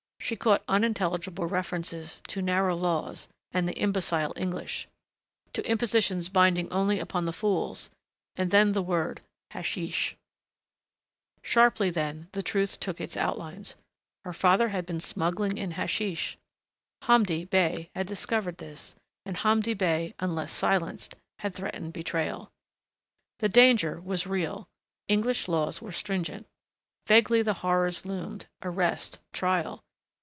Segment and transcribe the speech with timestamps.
[0.23, 4.87] She caught unintelligible references to narrow laws and the imbecile English,
[5.51, 7.89] to impositions binding only upon the fools....
[8.37, 9.19] And then the word
[9.51, 10.13] hasheesh.
[11.41, 13.75] Sharply then the truth took its outlines.
[14.23, 16.37] Her father had been smuggling in hasheesh.
[17.01, 18.95] Hamdi Bey had discovered this,
[19.25, 22.49] and Hamdi Bey, unless silenced, had threatened betrayal.
[23.39, 24.67] The danger was real.
[25.09, 26.45] English laws were stringent.
[27.05, 29.83] Vaguely the horrors loomed arrest, trial....